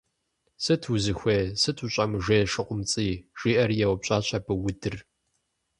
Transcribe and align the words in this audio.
Сыт 0.63 0.81
узыхуейр, 0.93 1.47
сыт 1.61 1.77
ущӀэмыжейр, 1.83 2.47
ШыкъумцӀий,- 2.53 3.21
жиӀэри 3.39 3.75
еупщӀащ 3.85 4.27
абы 4.37 4.53
Удыр. 4.67 4.95